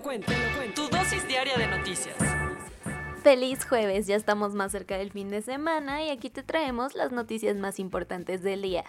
Tu 0.00 0.88
dosis 0.88 1.26
diaria 1.26 1.56
de 1.56 1.66
noticias. 1.66 2.14
Feliz 3.24 3.64
jueves, 3.64 4.06
ya 4.06 4.14
estamos 4.14 4.54
más 4.54 4.70
cerca 4.70 4.96
del 4.96 5.10
fin 5.10 5.28
de 5.28 5.42
semana 5.42 6.04
y 6.04 6.10
aquí 6.10 6.30
te 6.30 6.44
traemos 6.44 6.94
las 6.94 7.10
noticias 7.10 7.56
más 7.56 7.80
importantes 7.80 8.42
del 8.42 8.62
día. 8.62 8.84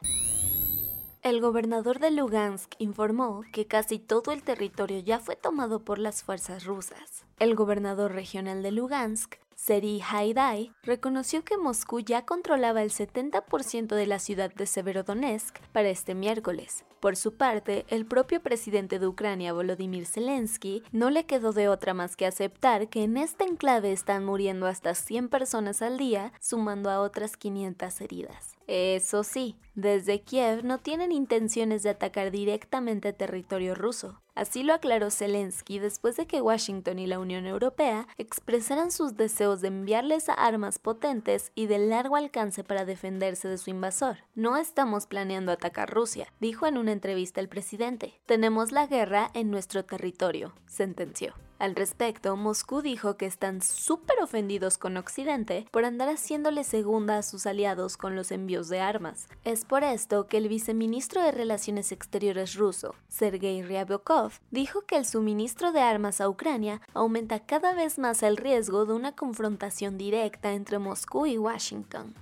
El 1.23 1.41
gobernador 1.41 1.98
de 1.98 2.12
Lugansk 2.12 2.76
informó 2.77 3.41
que 3.52 3.66
casi 3.66 3.98
todo 3.98 4.31
el 4.31 4.44
territorio 4.44 5.00
ya 5.00 5.17
fue 5.17 5.36
tomado 5.36 5.84
por 5.84 5.98
las 5.98 6.22
fuerzas 6.22 6.66
rusas. 6.66 7.26
El 7.39 7.55
gobernador 7.55 8.14
regional 8.14 8.62
de 8.62 8.72
Lugansk, 8.72 9.38
Seri 9.62 10.02
Haidai, 10.02 10.72
reconoció 10.84 11.44
que 11.44 11.58
Moscú 11.58 12.00
ya 12.00 12.26
controlaba 12.26 12.81
el 12.81 12.91
70% 12.91 13.94
de 13.94 14.08
la 14.08 14.17
ciudad 14.17 14.54
de 14.54 14.66
Severodonetsk 14.66 15.59
para 15.73 15.90
este 15.90 16.16
miércoles. 16.16 16.86
Por 17.02 17.17
su 17.17 17.34
parte, 17.34 17.86
el 17.90 18.05
propio 18.05 18.41
presidente 18.41 19.00
de 19.00 19.08
Ucrania, 19.08 19.52
Volodymyr 19.52 20.05
Zelensky, 20.05 20.81
no 20.94 21.09
le 21.09 21.25
quedó 21.25 21.52
de 21.52 21.67
otra 21.67 21.94
más 21.94 22.16
que 22.16 22.25
aceptar 22.25 22.88
que 22.88 23.03
en 23.03 23.17
este 23.17 23.44
enclave 23.44 23.92
están 23.92 24.23
muriendo 24.23 24.66
hasta 24.66 24.95
100 24.95 25.28
personas 25.28 25.81
al 25.81 25.98
día, 25.98 26.31
sumando 26.39 26.89
a 26.89 27.02
otras 27.02 27.36
500 27.36 28.00
heridas. 28.00 28.58
Eso 28.72 29.23
sí, 29.23 29.56
desde 29.73 30.22
Kiev 30.22 30.64
no 30.64 30.78
tienen 30.78 31.12
intenciones 31.12 31.81
de 31.81 31.89
atacar 31.89 32.30
directamente 32.30 33.14
territorio 33.14 33.73
ruso. 33.73 34.22
Así 34.36 34.61
lo 34.61 34.76
aclaró 34.76 35.09
Zelensky 35.09 35.80
después 35.80 36.17
de 36.17 36.28
que 36.28 36.39
Washington 36.39 37.00
y 37.00 37.08
la 37.08 37.17
Unión 37.17 37.48
Europea 37.48 38.08
expresaran 38.20 38.92
sus 38.92 39.17
deseos 39.17 39.61
de 39.61 39.70
enviarles 39.70 40.30
armas 40.30 40.78
potentes 40.78 41.52
y 41.56 41.66
de 41.66 41.80
largo 41.80 42.16
alcance 42.16 42.64
para 42.64 42.86
defenderse 42.86 43.48
de 43.48 43.58
su 43.58 43.72
invasor. 43.72 44.17
No 44.36 44.56
estamos 44.56 45.08
planeando 45.08 45.52
atacar 45.52 45.89
Rusia, 45.89 46.31
dijo 46.39 46.67
en 46.67 46.78
una 46.78 46.92
entrevista 46.92 47.42
el 47.42 47.50
presidente. 47.50 48.22
Tenemos 48.28 48.72
la 48.72 48.86
guerra 48.86 49.31
en 49.33 49.50
nuestro 49.50 49.83
territorio, 49.83 50.54
sentenció. 50.67 51.33
Al 51.59 51.75
respecto, 51.75 52.38
Moscú 52.38 52.81
dijo 52.81 53.17
que 53.17 53.25
están 53.25 53.61
súper 53.61 54.21
ofendidos 54.23 54.77
con 54.77 54.95
Occidente 54.95 55.67
por 55.71 55.83
andar 55.83 56.07
haciéndole 56.07 56.63
segunda 56.63 57.17
a 57.17 57.21
sus 57.21 57.45
aliados 57.45 57.97
con 57.97 58.15
los 58.15 58.31
envíos 58.31 58.69
de 58.69 58.79
armas. 58.79 59.27
Es 59.43 59.65
por 59.65 59.83
esto 59.83 60.27
que 60.27 60.37
el 60.37 60.47
viceministro 60.47 61.21
de 61.21 61.33
Relaciones 61.33 61.91
Exteriores 61.91 62.55
ruso, 62.55 62.95
Sergei 63.09 63.61
Ryabkov, 63.61 64.31
dijo 64.52 64.83
que 64.83 64.95
el 64.95 65.05
suministro 65.05 65.73
de 65.73 65.81
armas 65.81 66.21
a 66.21 66.30
Ucrania 66.30 66.80
aumenta 66.93 67.41
cada 67.41 67.73
vez 67.73 67.99
más 67.99 68.23
el 68.23 68.37
riesgo 68.37 68.85
de 68.85 68.93
una 68.93 69.11
confrontación 69.11 69.97
directa 69.97 70.53
entre 70.53 70.80
Moscú 70.80 71.25
y 71.25 71.37
Washington. 71.37 72.15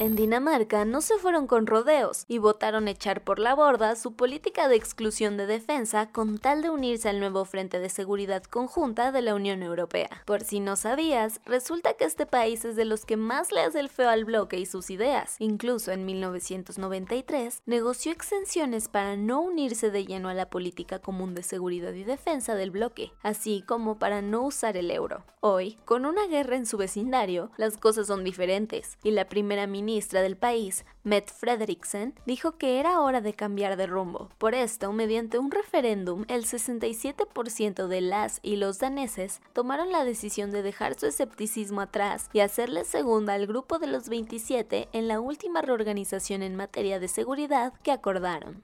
En 0.00 0.14
Dinamarca 0.14 0.84
no 0.84 1.00
se 1.00 1.18
fueron 1.18 1.48
con 1.48 1.66
rodeos 1.66 2.24
y 2.28 2.38
votaron 2.38 2.86
echar 2.86 3.24
por 3.24 3.40
la 3.40 3.56
borda 3.56 3.96
su 3.96 4.14
política 4.14 4.68
de 4.68 4.76
exclusión 4.76 5.36
de 5.36 5.46
defensa 5.46 6.12
con 6.12 6.38
tal 6.38 6.62
de 6.62 6.70
unirse 6.70 7.08
al 7.08 7.18
nuevo 7.18 7.44
Frente 7.44 7.80
de 7.80 7.88
Seguridad 7.88 8.44
Conjunta 8.44 9.10
de 9.10 9.22
la 9.22 9.34
Unión 9.34 9.60
Europea. 9.60 10.08
Por 10.24 10.44
si 10.44 10.60
no 10.60 10.76
sabías, 10.76 11.40
resulta 11.46 11.94
que 11.94 12.04
este 12.04 12.26
país 12.26 12.64
es 12.64 12.76
de 12.76 12.84
los 12.84 13.04
que 13.04 13.16
más 13.16 13.50
le 13.50 13.62
hace 13.62 13.80
el 13.80 13.88
feo 13.88 14.08
al 14.08 14.24
bloque 14.24 14.56
y 14.60 14.66
sus 14.66 14.88
ideas. 14.90 15.34
Incluso 15.40 15.90
en 15.90 16.06
1993 16.06 17.62
negoció 17.66 18.12
exenciones 18.12 18.86
para 18.86 19.16
no 19.16 19.40
unirse 19.40 19.90
de 19.90 20.06
lleno 20.06 20.28
a 20.28 20.34
la 20.34 20.48
política 20.48 21.00
común 21.00 21.34
de 21.34 21.42
seguridad 21.42 21.92
y 21.94 22.04
defensa 22.04 22.54
del 22.54 22.70
bloque, 22.70 23.10
así 23.24 23.64
como 23.66 23.98
para 23.98 24.22
no 24.22 24.42
usar 24.42 24.76
el 24.76 24.92
euro. 24.92 25.24
Hoy, 25.40 25.76
con 25.84 26.06
una 26.06 26.26
guerra 26.28 26.56
en 26.56 26.66
su 26.66 26.76
vecindario, 26.76 27.50
las 27.56 27.76
cosas 27.78 28.06
son 28.06 28.22
diferentes 28.22 28.98
y 29.02 29.10
la 29.10 29.28
primera 29.28 29.66
ministra 29.66 29.87
ministra 29.88 30.20
del 30.20 30.36
país, 30.36 30.84
Mette 31.02 31.32
Frederiksen, 31.32 32.14
dijo 32.26 32.58
que 32.58 32.78
era 32.78 33.00
hora 33.00 33.22
de 33.22 33.32
cambiar 33.32 33.78
de 33.78 33.86
rumbo. 33.86 34.28
Por 34.36 34.54
esto, 34.54 34.92
mediante 34.92 35.38
un 35.38 35.50
referéndum, 35.50 36.26
el 36.28 36.44
67% 36.44 37.86
de 37.86 38.00
las 38.02 38.38
y 38.42 38.56
los 38.56 38.80
daneses 38.80 39.40
tomaron 39.54 39.90
la 39.90 40.04
decisión 40.04 40.50
de 40.50 40.60
dejar 40.60 41.00
su 41.00 41.06
escepticismo 41.06 41.80
atrás 41.80 42.28
y 42.34 42.40
hacerle 42.40 42.84
segunda 42.84 43.32
al 43.32 43.46
grupo 43.46 43.78
de 43.78 43.86
los 43.86 44.10
27 44.10 44.90
en 44.92 45.08
la 45.08 45.20
última 45.20 45.62
reorganización 45.62 46.42
en 46.42 46.54
materia 46.54 47.00
de 47.00 47.08
seguridad 47.08 47.72
que 47.82 47.90
acordaron. 47.90 48.62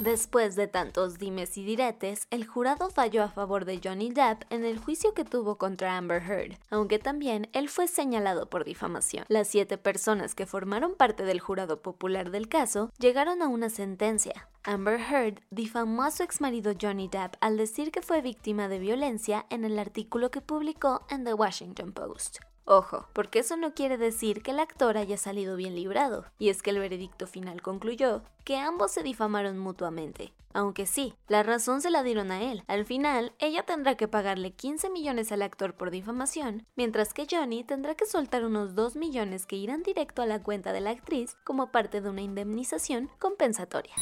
Después 0.00 0.56
de 0.56 0.66
tantos 0.66 1.18
dimes 1.18 1.58
y 1.58 1.62
diretes, 1.62 2.26
el 2.30 2.46
jurado 2.46 2.88
falló 2.88 3.22
a 3.22 3.28
favor 3.28 3.66
de 3.66 3.82
Johnny 3.84 4.10
Depp 4.10 4.44
en 4.48 4.64
el 4.64 4.78
juicio 4.78 5.12
que 5.12 5.26
tuvo 5.26 5.58
contra 5.58 5.98
Amber 5.98 6.22
Heard, 6.22 6.56
aunque 6.70 6.98
también 6.98 7.50
él 7.52 7.68
fue 7.68 7.86
señalado 7.86 8.48
por 8.48 8.64
difamación. 8.64 9.26
Las 9.28 9.48
siete 9.48 9.76
personas 9.76 10.34
que 10.34 10.46
formaron 10.46 10.94
parte 10.94 11.24
del 11.24 11.38
jurado 11.38 11.82
popular 11.82 12.30
del 12.30 12.48
caso 12.48 12.90
llegaron 12.98 13.42
a 13.42 13.48
una 13.48 13.68
sentencia. 13.68 14.48
Amber 14.64 14.98
Heard 14.98 15.42
difamó 15.50 16.04
a 16.04 16.10
su 16.10 16.22
exmarido 16.22 16.72
Johnny 16.80 17.08
Depp 17.08 17.34
al 17.42 17.58
decir 17.58 17.92
que 17.92 18.00
fue 18.00 18.22
víctima 18.22 18.68
de 18.68 18.78
violencia 18.78 19.44
en 19.50 19.66
el 19.66 19.78
artículo 19.78 20.30
que 20.30 20.40
publicó 20.40 21.02
en 21.10 21.24
The 21.24 21.34
Washington 21.34 21.92
Post. 21.92 22.38
Ojo, 22.72 23.08
porque 23.14 23.40
eso 23.40 23.56
no 23.56 23.74
quiere 23.74 23.98
decir 23.98 24.44
que 24.44 24.52
el 24.52 24.60
actor 24.60 24.96
haya 24.96 25.16
salido 25.16 25.56
bien 25.56 25.74
librado, 25.74 26.26
y 26.38 26.50
es 26.50 26.62
que 26.62 26.70
el 26.70 26.78
veredicto 26.78 27.26
final 27.26 27.62
concluyó 27.62 28.22
que 28.44 28.58
ambos 28.58 28.92
se 28.92 29.02
difamaron 29.02 29.58
mutuamente. 29.58 30.32
Aunque 30.54 30.86
sí, 30.86 31.14
la 31.26 31.42
razón 31.42 31.80
se 31.82 31.90
la 31.90 32.04
dieron 32.04 32.30
a 32.30 32.40
él. 32.40 32.62
Al 32.68 32.84
final, 32.84 33.32
ella 33.40 33.64
tendrá 33.64 33.96
que 33.96 34.06
pagarle 34.06 34.52
15 34.52 34.88
millones 34.90 35.32
al 35.32 35.42
actor 35.42 35.74
por 35.74 35.90
difamación, 35.90 36.64
mientras 36.76 37.12
que 37.12 37.26
Johnny 37.28 37.64
tendrá 37.64 37.96
que 37.96 38.06
soltar 38.06 38.44
unos 38.44 38.76
2 38.76 38.94
millones 38.94 39.46
que 39.46 39.56
irán 39.56 39.82
directo 39.82 40.22
a 40.22 40.26
la 40.26 40.40
cuenta 40.40 40.72
de 40.72 40.80
la 40.80 40.90
actriz 40.90 41.36
como 41.42 41.72
parte 41.72 42.00
de 42.00 42.08
una 42.08 42.22
indemnización 42.22 43.10
compensatoria. 43.18 43.96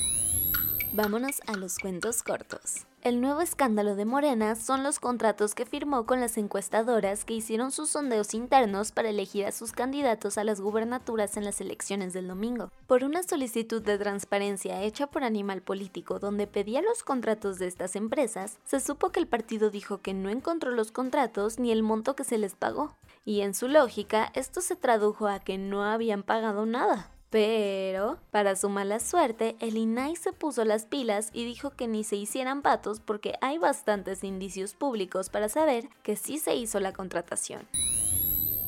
Vámonos 0.92 1.40
a 1.46 1.56
los 1.56 1.78
cuentos 1.78 2.22
cortos. 2.22 2.88
El 3.00 3.20
nuevo 3.20 3.42
escándalo 3.42 3.94
de 3.94 4.04
Morena 4.04 4.56
son 4.56 4.82
los 4.82 4.98
contratos 4.98 5.54
que 5.54 5.64
firmó 5.64 6.04
con 6.04 6.20
las 6.20 6.36
encuestadoras 6.36 7.25
que 7.25 7.34
hicieron 7.34 7.70
sus 7.70 7.91
sondeos 7.91 8.34
internos 8.34 8.91
para 8.91 9.10
elegir 9.10 9.47
a 9.47 9.53
sus 9.53 9.70
candidatos 9.70 10.36
a 10.36 10.42
las 10.42 10.60
gubernaturas 10.60 11.37
en 11.37 11.44
las 11.44 11.60
elecciones 11.60 12.12
del 12.12 12.26
domingo. 12.26 12.72
Por 12.88 13.04
una 13.04 13.22
solicitud 13.22 13.82
de 13.82 13.98
transparencia 13.98 14.82
hecha 14.82 15.06
por 15.06 15.22
Animal 15.22 15.62
Político 15.62 16.19
donde 16.19 16.48
pedía 16.48 16.82
los 16.82 17.04
contratos 17.04 17.60
de 17.60 17.69
estas 17.69 17.94
empresas, 17.94 18.58
se 18.64 18.81
supo 18.81 19.10
que 19.10 19.20
el 19.20 19.28
partido 19.28 19.70
dijo 19.70 20.03
que 20.03 20.12
no 20.12 20.28
encontró 20.28 20.72
los 20.72 20.91
contratos 20.91 21.60
ni 21.60 21.70
el 21.70 21.84
monto 21.84 22.16
que 22.16 22.25
se 22.25 22.37
les 22.37 22.56
pagó. 22.56 22.97
Y 23.25 23.42
en 23.42 23.54
su 23.54 23.69
lógica, 23.69 24.32
esto 24.34 24.60
se 24.60 24.75
tradujo 24.75 25.28
a 25.28 25.38
que 25.38 25.56
no 25.56 25.84
habían 25.84 26.25
pagado 26.25 26.66
nada. 26.66 27.12
Pero, 27.30 28.18
para 28.30 28.56
su 28.56 28.70
mala 28.70 29.00
suerte, 29.00 29.56
el 29.60 29.76
INAI 29.76 30.16
se 30.16 30.32
puso 30.32 30.64
las 30.64 30.86
pilas 30.86 31.28
y 31.34 31.44
dijo 31.44 31.70
que 31.70 31.86
ni 31.86 32.02
se 32.02 32.16
hicieran 32.16 32.62
patos 32.62 33.00
porque 33.00 33.34
hay 33.42 33.58
bastantes 33.58 34.24
indicios 34.24 34.74
públicos 34.74 35.28
para 35.28 35.50
saber 35.50 35.88
que 36.02 36.16
sí 36.16 36.38
se 36.38 36.56
hizo 36.56 36.80
la 36.80 36.94
contratación. 36.94 37.68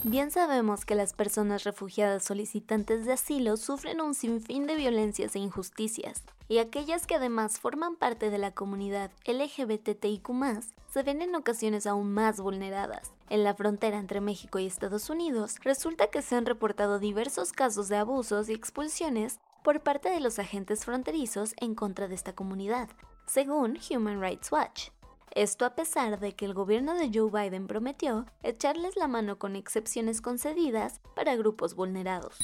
Bien 0.03 0.31
sabemos 0.31 0.87
que 0.87 0.95
las 0.95 1.13
personas 1.13 1.65
refugiadas 1.65 2.25
solicitantes 2.25 3.05
de 3.05 3.13
asilo 3.13 3.59
sufren 3.59 4.01
un 4.01 4.15
sinfín 4.15 4.67
de 4.67 4.75
violencias 4.75 5.37
e 5.37 5.39
injusticias, 5.39 6.23
y 6.49 6.59
aquellas 6.59 7.07
que 7.07 7.17
además 7.17 7.61
forman 7.61 7.97
parte 7.97 8.31
de 8.31 8.39
la 8.39 8.53
comunidad 8.53 9.11
LGBTIQ 9.27 10.31
se 10.91 11.03
ven 11.03 11.23
en 11.23 11.35
ocasiones 11.35 11.87
aún 11.87 12.13
más 12.13 12.41
vulneradas. 12.41 13.13
En 13.29 13.45
la 13.45 13.55
frontera 13.55 13.99
entre 13.99 14.21
México 14.21 14.59
y 14.59 14.67
Estados 14.67 15.09
Unidos, 15.09 15.57
resulta 15.63 16.09
que 16.09 16.23
se 16.23 16.35
han 16.37 16.47
reportado 16.47 16.99
diversos 16.99 17.53
casos 17.53 17.89
de 17.89 17.97
abusos 17.97 18.49
y 18.49 18.53
expulsiones 18.53 19.39
por 19.63 19.81
parte 19.83 20.11
de 20.11 20.21
los 20.21 20.39
agentes 20.39 20.85
fronterizos 20.85 21.55
en 21.59 21.75
contra 21.75 22.09
de 22.09 22.15
esta 22.15 22.35
comunidad, 22.35 22.89
según 23.27 23.79
Human 23.91 24.21
Rights 24.21 24.51
Watch. 24.51 24.89
Esto 25.33 25.65
a 25.65 25.77
pesar 25.77 26.19
de 26.19 26.35
que 26.35 26.45
el 26.45 26.55
gobierno 26.55 26.95
de 26.95 27.11
Joe 27.15 27.31
Biden 27.31 27.69
prometió 27.69 28.27
echarles 28.43 28.97
la 28.97 29.07
mano 29.07 29.39
con 29.39 29.55
excepciones 29.55 30.21
concedidas 30.21 31.01
para 31.15 31.37
grupos 31.37 31.77
vulnerados. 31.77 32.37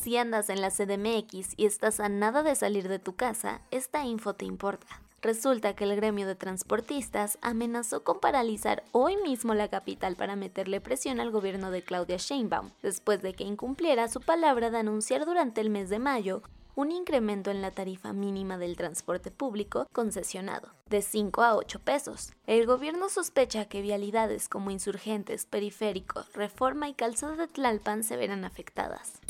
Si 0.00 0.16
andas 0.16 0.48
en 0.48 0.62
la 0.62 0.70
CDMX 0.70 1.54
y 1.58 1.66
estás 1.66 2.00
a 2.00 2.08
nada 2.08 2.42
de 2.42 2.54
salir 2.54 2.88
de 2.88 2.98
tu 2.98 3.16
casa, 3.16 3.60
esta 3.70 4.04
info 4.04 4.34
te 4.34 4.46
importa. 4.46 5.03
Resulta 5.24 5.74
que 5.74 5.84
el 5.84 5.96
gremio 5.96 6.26
de 6.26 6.34
transportistas 6.34 7.38
amenazó 7.40 8.04
con 8.04 8.20
paralizar 8.20 8.84
hoy 8.92 9.16
mismo 9.16 9.54
la 9.54 9.68
capital 9.68 10.16
para 10.16 10.36
meterle 10.36 10.82
presión 10.82 11.18
al 11.18 11.30
gobierno 11.30 11.70
de 11.70 11.80
Claudia 11.80 12.18
Sheinbaum, 12.18 12.72
después 12.82 13.22
de 13.22 13.32
que 13.32 13.42
incumpliera 13.42 14.08
su 14.08 14.20
palabra 14.20 14.68
de 14.68 14.76
anunciar 14.76 15.24
durante 15.24 15.62
el 15.62 15.70
mes 15.70 15.88
de 15.88 15.98
mayo 15.98 16.42
un 16.74 16.92
incremento 16.92 17.50
en 17.50 17.62
la 17.62 17.70
tarifa 17.70 18.12
mínima 18.12 18.58
del 18.58 18.76
transporte 18.76 19.30
público 19.30 19.88
concesionado, 19.92 20.68
de 20.90 21.00
5 21.00 21.42
a 21.42 21.56
8 21.56 21.78
pesos. 21.78 22.34
El 22.46 22.66
gobierno 22.66 23.08
sospecha 23.08 23.64
que 23.64 23.80
vialidades 23.80 24.50
como 24.50 24.70
Insurgentes, 24.72 25.46
Periférico, 25.46 26.24
Reforma 26.34 26.90
y 26.90 26.92
Calzada 26.92 27.36
de 27.36 27.48
Tlalpan 27.48 28.04
se 28.04 28.18
verán 28.18 28.44
afectadas. 28.44 29.22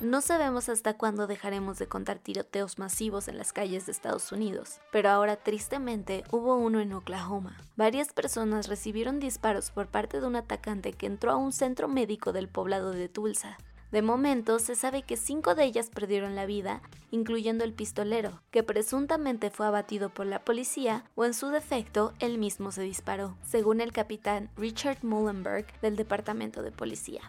No 0.00 0.20
sabemos 0.20 0.68
hasta 0.68 0.92
cuándo 0.92 1.26
dejaremos 1.26 1.78
de 1.78 1.86
contar 1.86 2.18
tiroteos 2.18 2.78
masivos 2.78 3.28
en 3.28 3.38
las 3.38 3.54
calles 3.54 3.86
de 3.86 3.92
Estados 3.92 4.30
Unidos, 4.30 4.78
pero 4.92 5.08
ahora 5.08 5.36
tristemente 5.36 6.22
hubo 6.30 6.56
uno 6.56 6.80
en 6.80 6.92
Oklahoma. 6.92 7.56
Varias 7.76 8.12
personas 8.12 8.68
recibieron 8.68 9.20
disparos 9.20 9.70
por 9.70 9.86
parte 9.86 10.20
de 10.20 10.26
un 10.26 10.36
atacante 10.36 10.92
que 10.92 11.06
entró 11.06 11.32
a 11.32 11.36
un 11.36 11.50
centro 11.50 11.88
médico 11.88 12.34
del 12.34 12.46
poblado 12.46 12.90
de 12.90 13.08
Tulsa. 13.08 13.56
De 13.90 14.02
momento 14.02 14.58
se 14.58 14.74
sabe 14.74 15.00
que 15.00 15.16
cinco 15.16 15.54
de 15.54 15.64
ellas 15.64 15.88
perdieron 15.88 16.34
la 16.34 16.44
vida, 16.44 16.82
incluyendo 17.10 17.64
el 17.64 17.72
pistolero, 17.72 18.42
que 18.50 18.62
presuntamente 18.62 19.48
fue 19.48 19.66
abatido 19.66 20.10
por 20.10 20.26
la 20.26 20.44
policía 20.44 21.04
o 21.14 21.24
en 21.24 21.32
su 21.32 21.48
defecto 21.48 22.12
él 22.18 22.36
mismo 22.36 22.70
se 22.70 22.82
disparó, 22.82 23.38
según 23.42 23.80
el 23.80 23.92
capitán 23.92 24.50
Richard 24.58 24.98
Mullenberg 25.02 25.64
del 25.80 25.96
Departamento 25.96 26.62
de 26.62 26.72
Policía. 26.72 27.22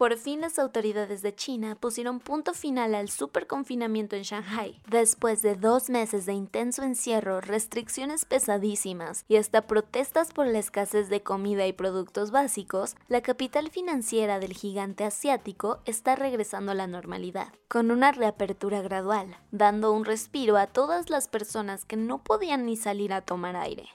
Por 0.00 0.16
fin 0.16 0.40
las 0.40 0.58
autoridades 0.58 1.20
de 1.20 1.34
China 1.34 1.76
pusieron 1.78 2.20
punto 2.20 2.54
final 2.54 2.94
al 2.94 3.10
superconfinamiento 3.10 4.16
en 4.16 4.22
Shanghai. 4.22 4.80
Después 4.88 5.42
de 5.42 5.56
dos 5.56 5.90
meses 5.90 6.24
de 6.24 6.32
intenso 6.32 6.84
encierro, 6.84 7.42
restricciones 7.42 8.24
pesadísimas 8.24 9.26
y 9.28 9.36
hasta 9.36 9.66
protestas 9.66 10.32
por 10.32 10.46
la 10.46 10.58
escasez 10.58 11.10
de 11.10 11.22
comida 11.22 11.66
y 11.66 11.74
productos 11.74 12.30
básicos, 12.30 12.96
la 13.08 13.20
capital 13.20 13.68
financiera 13.68 14.38
del 14.40 14.54
gigante 14.54 15.04
asiático 15.04 15.80
está 15.84 16.16
regresando 16.16 16.72
a 16.72 16.76
la 16.76 16.86
normalidad, 16.86 17.52
con 17.68 17.90
una 17.90 18.10
reapertura 18.10 18.80
gradual, 18.80 19.36
dando 19.50 19.92
un 19.92 20.06
respiro 20.06 20.56
a 20.56 20.66
todas 20.66 21.10
las 21.10 21.28
personas 21.28 21.84
que 21.84 21.98
no 21.98 22.24
podían 22.24 22.64
ni 22.64 22.78
salir 22.78 23.12
a 23.12 23.20
tomar 23.20 23.54
aire. 23.54 23.90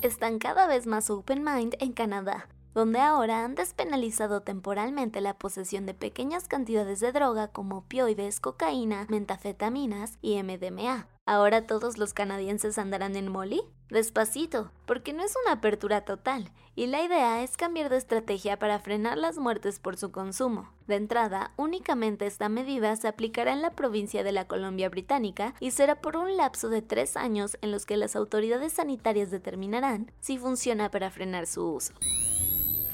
Están 0.00 0.38
cada 0.38 0.68
vez 0.68 0.86
más 0.86 1.10
open 1.10 1.42
mind 1.42 1.74
en 1.80 1.92
Canadá, 1.92 2.46
donde 2.74 3.00
ahora 3.00 3.44
han 3.44 3.54
despenalizado 3.54 4.42
temporalmente 4.42 5.20
la 5.20 5.34
posesión 5.34 5.86
de 5.86 5.94
pequeñas 5.94 6.48
cantidades 6.48 7.00
de 7.00 7.12
droga 7.12 7.48
como 7.48 7.78
opioides, 7.78 8.40
cocaína, 8.40 9.06
mentafetaminas 9.08 10.18
y 10.22 10.42
MDMA. 10.42 11.08
¿Ahora 11.24 11.66
todos 11.66 11.98
los 11.98 12.14
canadienses 12.14 12.78
andarán 12.78 13.14
en 13.14 13.28
Molly? 13.28 13.62
Despacito, 13.90 14.72
porque 14.86 15.12
no 15.12 15.22
es 15.22 15.34
una 15.44 15.52
apertura 15.52 16.00
total, 16.00 16.50
y 16.74 16.86
la 16.86 17.02
idea 17.02 17.42
es 17.42 17.56
cambiar 17.56 17.90
de 17.90 17.98
estrategia 17.98 18.58
para 18.58 18.80
frenar 18.80 19.18
las 19.18 19.38
muertes 19.38 19.78
por 19.78 19.96
su 19.96 20.10
consumo. 20.10 20.72
De 20.88 20.96
entrada, 20.96 21.52
únicamente 21.56 22.26
esta 22.26 22.48
medida 22.48 22.96
se 22.96 23.06
aplicará 23.06 23.52
en 23.52 23.62
la 23.62 23.72
provincia 23.72 24.24
de 24.24 24.32
la 24.32 24.48
Colombia 24.48 24.88
Británica 24.88 25.54
y 25.60 25.70
será 25.70 26.00
por 26.00 26.16
un 26.16 26.36
lapso 26.36 26.70
de 26.70 26.82
tres 26.82 27.16
años 27.16 27.56
en 27.60 27.70
los 27.70 27.86
que 27.86 27.96
las 27.96 28.16
autoridades 28.16 28.72
sanitarias 28.72 29.30
determinarán 29.30 30.10
si 30.20 30.38
funciona 30.38 30.90
para 30.90 31.10
frenar 31.10 31.46
su 31.46 31.64
uso. 31.74 31.92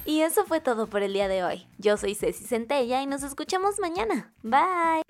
Y 0.09 0.23
eso 0.23 0.47
fue 0.47 0.61
todo 0.61 0.87
por 0.87 1.03
el 1.03 1.13
día 1.13 1.29
de 1.29 1.45
hoy. 1.45 1.67
Yo 1.77 1.99
soy 1.99 2.15
Ceci 2.15 2.47
Centella 2.47 3.03
y 3.03 3.07
nos 3.07 3.23
escuchamos 3.23 3.79
mañana. 3.79 4.33
Bye. 4.43 5.03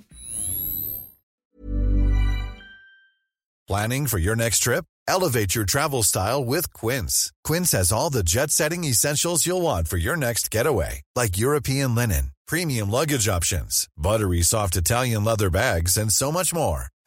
Planning 3.68 4.08
for 4.08 4.18
your 4.18 4.34
next 4.34 4.64
trip? 4.64 4.84
Elevate 5.06 5.54
your 5.54 5.64
travel 5.64 6.02
style 6.02 6.44
with 6.44 6.72
Quince. 6.72 7.32
Quince 7.44 7.70
has 7.78 7.92
all 7.92 8.10
the 8.10 8.24
jet 8.24 8.50
setting 8.50 8.82
essentials 8.82 9.46
you'll 9.46 9.62
want 9.62 9.86
for 9.86 9.98
your 9.98 10.16
next 10.16 10.50
getaway, 10.50 11.02
like 11.14 11.38
European 11.38 11.94
linen, 11.94 12.32
premium 12.48 12.90
luggage 12.90 13.28
options, 13.28 13.86
buttery 13.96 14.42
soft 14.42 14.74
Italian 14.74 15.22
leather 15.24 15.48
bags, 15.48 15.96
and 15.96 16.12
so 16.12 16.32
much 16.32 16.52
more. 16.52 16.88